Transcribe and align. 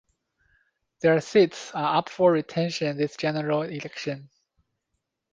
Their 1.03 1.21
seats 1.21 1.69
are 1.75 1.97
up 1.99 2.09
for 2.09 2.31
retention 2.31 2.97
this 2.97 3.15
general 3.15 3.61
election. 3.61 4.31